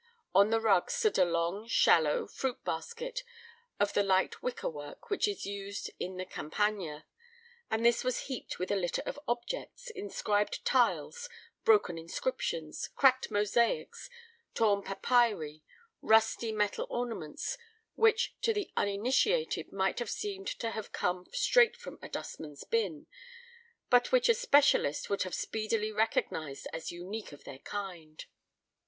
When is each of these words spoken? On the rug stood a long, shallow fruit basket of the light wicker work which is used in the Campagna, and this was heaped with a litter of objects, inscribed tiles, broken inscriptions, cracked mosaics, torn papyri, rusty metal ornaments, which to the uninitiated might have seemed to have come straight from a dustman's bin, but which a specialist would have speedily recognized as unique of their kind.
On 0.33 0.49
the 0.49 0.59
rug 0.59 0.89
stood 0.89 1.19
a 1.19 1.25
long, 1.25 1.67
shallow 1.67 2.25
fruit 2.25 2.63
basket 2.63 3.21
of 3.79 3.93
the 3.93 4.01
light 4.01 4.41
wicker 4.41 4.67
work 4.67 5.11
which 5.11 5.27
is 5.27 5.45
used 5.45 5.91
in 5.99 6.17
the 6.17 6.25
Campagna, 6.25 7.05
and 7.69 7.85
this 7.85 8.03
was 8.03 8.21
heaped 8.21 8.57
with 8.57 8.71
a 8.71 8.75
litter 8.75 9.03
of 9.05 9.19
objects, 9.27 9.91
inscribed 9.91 10.65
tiles, 10.65 11.29
broken 11.63 11.99
inscriptions, 11.99 12.87
cracked 12.95 13.29
mosaics, 13.29 14.09
torn 14.55 14.81
papyri, 14.81 15.61
rusty 16.01 16.51
metal 16.51 16.87
ornaments, 16.89 17.55
which 17.93 18.33
to 18.41 18.55
the 18.55 18.71
uninitiated 18.75 19.71
might 19.71 19.99
have 19.99 20.09
seemed 20.09 20.47
to 20.47 20.71
have 20.71 20.91
come 20.91 21.27
straight 21.31 21.77
from 21.77 21.99
a 22.01 22.09
dustman's 22.09 22.63
bin, 22.63 23.05
but 23.91 24.11
which 24.11 24.29
a 24.29 24.33
specialist 24.33 25.11
would 25.11 25.21
have 25.21 25.35
speedily 25.35 25.91
recognized 25.91 26.65
as 26.73 26.91
unique 26.91 27.31
of 27.31 27.43
their 27.43 27.59
kind. 27.59 28.25